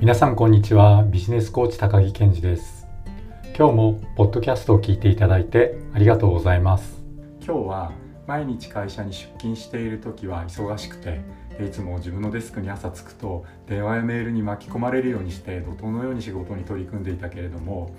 [0.00, 1.04] 皆さんこんにちは。
[1.04, 2.86] ビジネスコーチ高木健二です。
[3.56, 7.02] 今日もポッドキャストを聞いていただいてありがとうございます。
[7.40, 7.92] 今日は
[8.26, 11.20] 毎日会社に出勤している時は忙しくて
[11.64, 17.94] いつも自分のデスクに朝着くと電話やメールに巻き込まれるようにして怒涛のように仕事に取り組んでいたけれども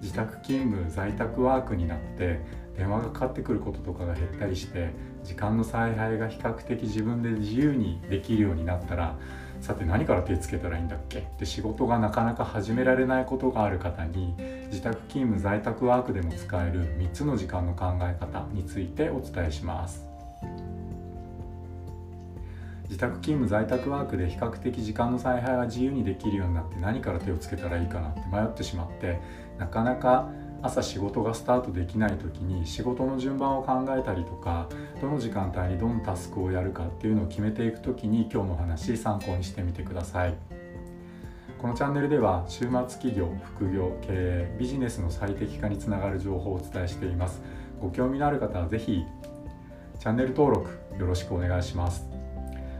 [0.00, 2.40] 自宅勤務在宅ワークになって
[2.76, 4.90] 電話がかかってくることとかが減ったりして
[5.22, 9.18] 時間の采配が比較的自分で自由にできるようになったら
[9.60, 11.18] さて何から手つけたらいいんだっけ？
[11.18, 14.34] って仕事がなかなか始められないことがある方に
[14.66, 20.06] 自宅勤務在宅ワークでも使える3つの時間の考え方についてお伝えします。
[22.84, 29.20] 自宅勤務在宅ワークで比較的時間の采配が自由にできるようになって何から手をつけたらいいかなって迷ってしまって
[29.58, 30.28] なかなか
[30.62, 34.68] 朝仕事がスタートできない時に仕事の順番を考えたりとか
[35.00, 40.34] どの時間帯にどのタスクをやるかっていうのを決めていく時に今日の話参考にしてみてください。
[41.60, 47.42] このチャンネルでは週末企業副業経営ビジネスの最適化につながる情報をお伝えしています。
[47.80, 49.04] ご興味のある方は是非
[49.98, 52.08] チャンネル登録よろしくお願いします。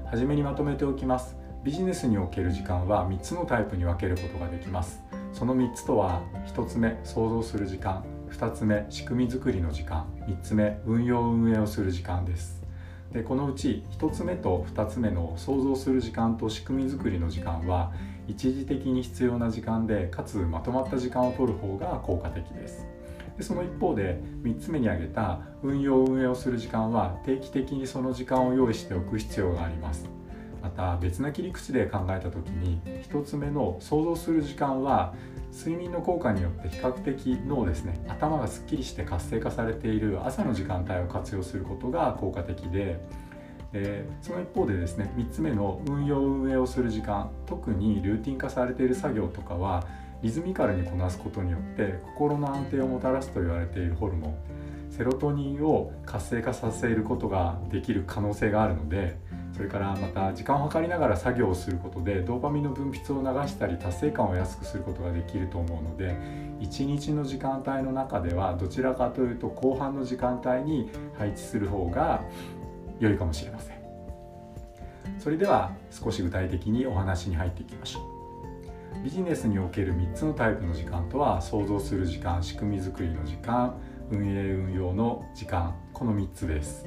[0.06, 1.37] はじめにまとめておきます。
[1.62, 5.03] ビジネスにおける時間は3つのタイプに分けることができます。
[5.33, 6.23] その3つとは
[6.55, 8.05] 1つ目想像する時間。
[8.31, 10.06] 2つ目仕組み作りの時間。
[10.27, 12.61] 3つ目運用運営をする時間です。
[13.12, 17.92] でこのうち1つ目と2つ目の想像する時間と仕組み作りの時間は
[18.28, 22.87] 一時的に必要な時間でかつまとまった時間を取る方が効果的です。
[23.37, 30.20] でその一方で3つ目に挙げた運用運営をする時間は定期的にその時間を用意しておく必要があります。
[30.62, 32.80] また別な切り口で考えた時に
[33.11, 35.14] 1つ目の想像する時間は
[35.53, 43.00] 睡眠の効果によって比較的脳ですね頭がすっきりして活性化されている朝の時間帯を活用することが効果的で
[43.72, 49.86] でその一方でですね3つ目の運用運営をする時間特にルーティン化されている作業とかは
[50.22, 54.60] リズミカルにこなすことによって心の安定をもたらすと言われているホルモン
[54.91, 59.16] セロトニンを活性化させることができる可能性があるので
[59.60, 66.16] それからまた時間を計りながら作業をすることでドーパミンの分泌を流したり達成感を安くすることができると思うので
[66.60, 72.25] 一日の時間帯の中ではどちらかというと後半の時間帯に配置する方が
[73.00, 73.76] 良いかもしれません。
[75.19, 78.00] それでは少し具体的にお話に入っていきましょ
[78.99, 79.04] う。
[79.04, 83.78] ビジネスにおける3つのタイプの時間とは想像する時間仕組み作りの時間
[84.10, 86.87] 運営運用の時間この3つです。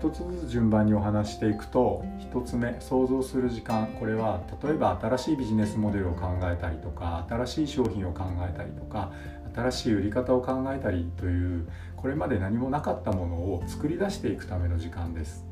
[0.00, 2.02] 一つずつ順番にお話していくと
[2.32, 9.12] 1つ目想像する時間これは例えば新しいビジネスモデルを考えたりとか新しい商品を考えたりとか
[9.54, 11.68] 新しい売り方を考えたりという
[11.98, 15.44] これまで何もなかったものを作り出していくための時間です。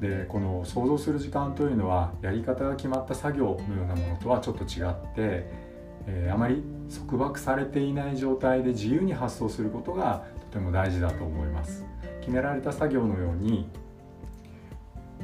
[0.00, 5.46] でこの想像する時間というのはやり方が決まった作業のようなものとはちょっと違って、
[6.06, 6.62] えー、あまり
[7.06, 11.84] 束縛されていない状態で自由に発想することがとても大事だと思います。
[12.20, 13.68] 決められた作業のように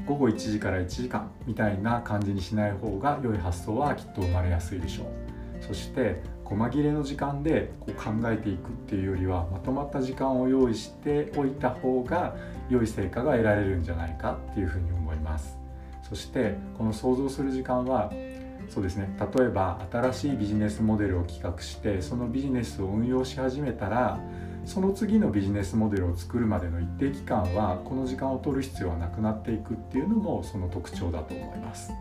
[0.07, 5.07] 午後1時から1時間みたいな感じにしない方が良い発想はきっと生まれやすいでしょう。
[5.61, 12.37] そして細切れの時間でこう考えていくっていうよりはまとまった時間を用意しておいた方が
[12.69, 15.59] 良い成果が得られるんじゃないかっていうふうに思います。
[16.09, 18.13] そしてこの想像する時間は
[18.69, 24.21] そうですね例えば新しいビジネスモデルを企画してそのビジネスを運用し始めたら
[24.67, 31.93] その次のビジネスモデルを作るまでの一定期間はこの時間を取る必要はなくなっていくっていうのもその特徴だと思います。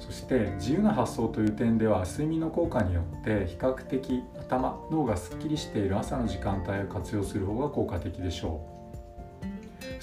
[0.00, 8.73] そして自由な発想という点では睡眠の効果によって比較的頭脳がすっきりしている朝の時間帯を活用する方が効果的でしょう。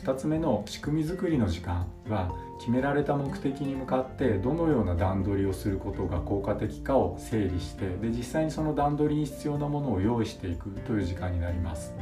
[0.03, 11.93] 2つ目の仕組み作りの時間は決められた目的に向かってどのような段取りをすることが効果的かを整理してで実際にその段取りに必要なものを用意していくという時間になります。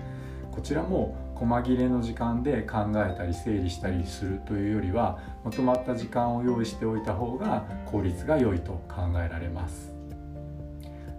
[0.52, 9.94] こちらも細切れの時間で考えたり整理したりするというよりはまとまった時間を用意しておいた方が効率が良いと考えられます。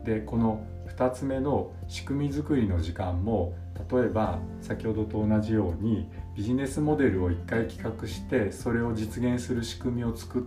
[0.04, 0.64] でこの
[0.96, 3.54] 2つ目の仕組み作りの時間も
[3.90, 10.42] 例えば先ほどと同じようにビジネスモデルを1回企画してそれを実現する仕組みを作っ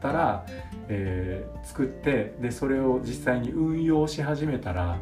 [0.00, 0.46] たら、
[0.88, 4.98] えー、作ってでそれを実際に運用し始めたら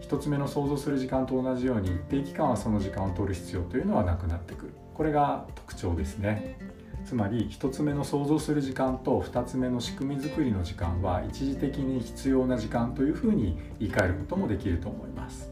[0.00, 4.74] 1つ目の想像する時間と同じように一定期間はその時間を取る必要というのはなくなってくる。
[4.94, 6.56] これが特徴ですね。
[7.04, 15.50] つまり1つ目の想像する時間と2つ目の仕組み作りの時間は一時的に必要な時間というふうに言い換えることもできると思います。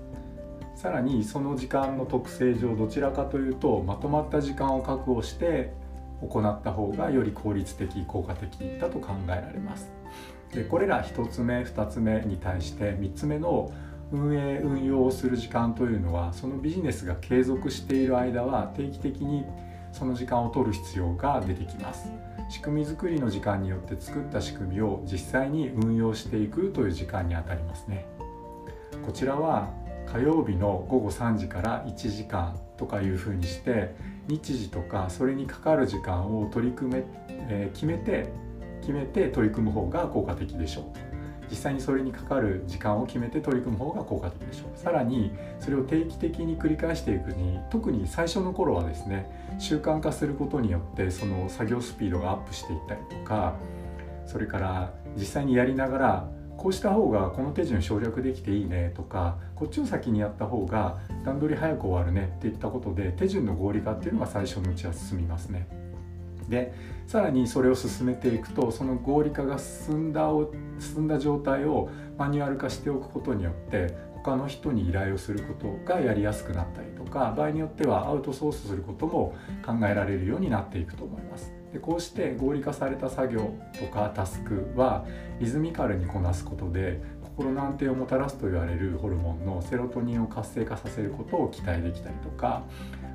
[0.74, 5.72] さらにその時間の特性上どちらかというとまとまった時間を確保して
[6.22, 9.90] 行った方がより効率的効果的だと考えられます。
[10.54, 13.72] でこれら1つ目2つ目に対して3つ目の
[14.12, 19.44] 運営運用をする時間というのはそのビジネスが継続している間は定期的に
[19.92, 22.08] その時間を取る必要が出てきます。
[22.48, 28.06] 仕組み作りの時間によって作った仕組みを実際に運用していくという時間にあたりますね。
[29.04, 29.70] こちらは
[30.06, 33.94] 火曜日の午後3時から1時間とかいうふうにして
[34.28, 38.28] 日時とかそれにかかる時間を取り組め、えー、決めて
[38.80, 41.11] 決めて取り組む方が効果的でしょう。
[41.52, 53.54] 実際にそれにかかる時間を決めて取り組む方が効果的でしょうさらにそれを定期的に繰り返していくに特に最初の頃はですね習慣化することによってその作業スピードがアップしていったりとか
[54.24, 65.81] それから実際にやりながらこうした方がこの手順省略できていいねとかこっちを先にやった方が段取り早く終わるねっていったことで手順の合理化っていうのが最初のうちは進みますね。
[66.48, 66.74] で
[67.06, 79.34] さらにそれを進めていくとその合理化が進んだを進んだ状態をマニュアル化しておくことによって他の人に依頼をすることがやりやすくなったりとか場合によってはアウトソースすることも
[79.66, 81.52] 考えられるようになっていくと思います。
[81.72, 85.06] でこうして合理化された作業とかタスクは
[85.40, 92.62] リズミカルにこなすことで心の安定をもたらすと言われるホルモンのセロトニンを活性化させることを期待できたりとか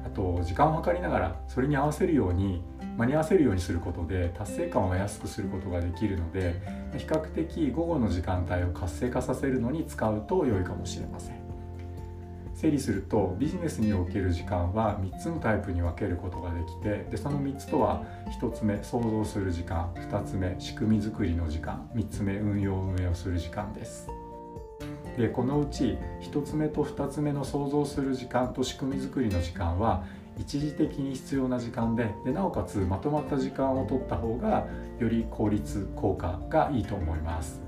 [0.06, 2.64] あと時間を計りながらそれに合わせるように
[2.98, 6.60] 間に合わせるようにすることで達成感を安くすることができるので
[6.98, 11.38] 比較的午後の時間帯を活性化させるのに使うと良いかもしれません。
[12.56, 18.04] 整理するとビジネスにおける時間は3つのタイプに分けることができてでその3つとは
[18.42, 24.10] 1つ目想像する時間2つ目仕組み作りの時間3つ目運用運営をする時間です。
[25.18, 30.04] でこのうち1つ目と2つ目の想像する時間と仕組み作りの時間は
[30.38, 34.68] 一時的に必要な時間ででなおかつまとまった時間を取った方が
[35.00, 37.62] より効率効果がいいと思います。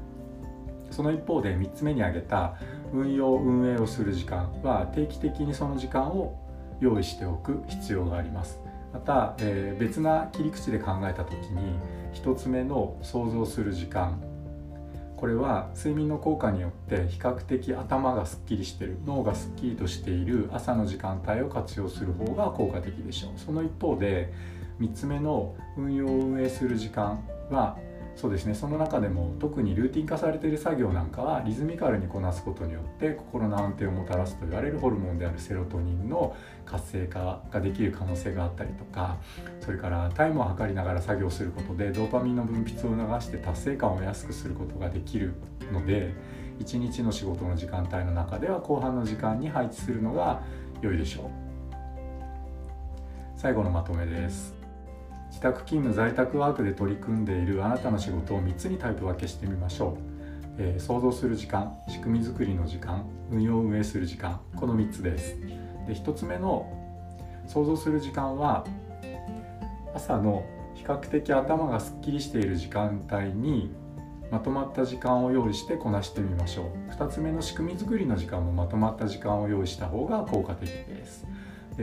[0.91, 2.55] その一方で3つ目に挙げた
[2.93, 6.39] 運用運営をする時間は定期的にその時間を
[6.79, 8.59] 用意しておく必要があります。
[8.93, 11.79] また、えー、別な切り口で考えた時に
[12.13, 14.19] 1つ目の想像する時間
[15.19, 23.31] これは睡眠の効果によって比較的頭がすっきりしてる脳がすっきりとしている朝の時間帯を活用する方が効果的でしょう。
[23.35, 24.31] その一方で
[24.79, 27.21] 3つ目の運用を運営する時間
[27.51, 27.77] は
[28.19, 28.53] そうですね。
[28.53, 36.35] その中でも特にルーティン化されている作業なんかはリズミカルにこなすことによって心の安定をもたらすと言われるホルモンであるセロトニンの
[36.65, 39.15] 活性化ができる可能性があったりとか
[39.61, 45.35] それからタイムを測りながら作業することでドーパミンの分泌を促して達成感を安くすることができる
[45.71, 46.13] ので
[46.59, 50.43] 一日の仕事の時間帯の中では後半の時間に配置するのが
[50.81, 51.25] 良いでしょう。
[53.37, 54.58] 最後のまとめです。
[55.29, 59.97] 自宅勤務在宅ワークで取り組んでいるあなたの仕事を3つにタイプ分けしてみましょう、
[60.57, 65.39] えー、想像する時間仕組み作りの時間運用運営する時間この3つです。
[65.87, 66.71] で1つ目の
[67.47, 68.65] 想像する時間は
[69.95, 70.45] 朝の
[70.75, 73.71] 比較的頭がすっきりしている時間帯に
[74.31, 76.91] まとまった時間を用意してこなしてみましょう。
[76.91, 81.25] 2つ目の仕組み作りの時間もまとまった時間を用意した方が効果的です。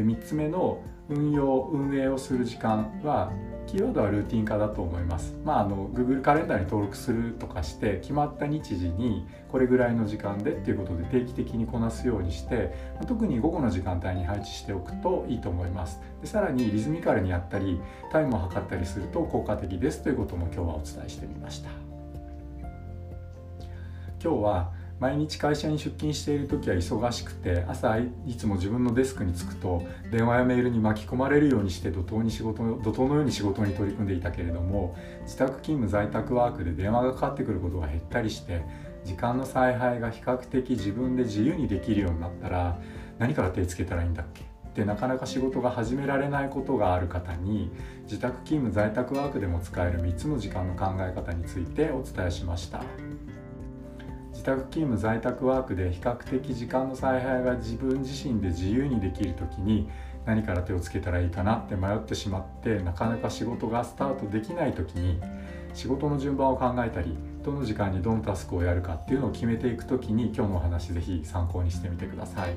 [0.01, 3.33] 3つ目の運用運営をする時間は
[3.67, 5.37] キーワードはルーティン化だと思います。
[5.45, 12.73] まあ、あの Google カレンダーに登録するとかして決まった日時にこれぐらいの時間でっていうことで定期的にこなすようにして
[13.09, 16.01] 特に午後の時間帯に配置しておくといいと思います。
[16.21, 17.81] でさらにリズミカルにやったり
[18.13, 21.71] タイムを測ったりすると効果的ですということも今日はお伝えしてみました。
[24.23, 38.63] 今日は毎日会社に出勤している時は忙しくて朝いつも自分のデスクに着くと電話やメールに巻き込まれるようにして怒涛に仕事怒涛のように仕事に取り組んでいたけれども自宅勤務在宅ワークで電話がかかってくることが減ったりして
[39.05, 42.81] 時間の采配が比較的自分で自由にできるようになったら
[43.19, 44.43] 何から手つけたらいいんだっけ？
[44.43, 47.71] ってなかなか仕事が始められないことがある方に
[48.05, 52.83] 自宅勤務在宅ワークでも使える3つの時間の考え方についてお伝えしました。
[54.37, 59.89] 自宅勤務在宅ワークで比較的時間の采配が自分自身で自由にできる時に
[60.27, 65.19] 何から手をつけたらいいかなって迷ってしまってなかなか仕事がスタートできない時に
[65.73, 72.57] 仕事の順番を考えたりどの時間にどのタスクをやるかっていうのを決めていく時に今日のお話是非参考にしてみてください。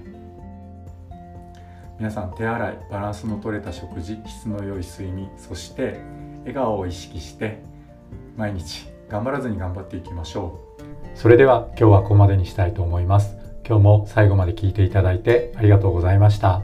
[1.97, 5.99] 皆さん手洗いバランスの取れた食事質の良い睡眠そして
[6.39, 7.61] 笑顔を意識して
[8.37, 10.68] 毎日頑張らずに頑張っていきましょう。
[11.19, 13.35] それでは今日はここまでにしたいと思います。
[13.67, 16.63] 今日も最後まで聞いていただいてありがとうございました。